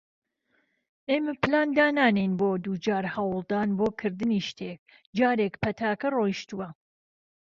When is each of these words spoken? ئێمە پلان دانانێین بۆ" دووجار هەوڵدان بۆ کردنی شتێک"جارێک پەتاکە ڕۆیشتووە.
ئێمە 1.09 1.33
پلان 1.41 1.69
دانانێین 1.77 2.33
بۆ" 2.39 2.49
دووجار 2.63 3.05
هەوڵدان 3.15 3.69
بۆ 3.77 3.87
کردنی 3.99 4.45
شتێک"جارێک 4.47 5.53
پەتاکە 5.63 6.07
ڕۆیشتووە. 6.15 6.67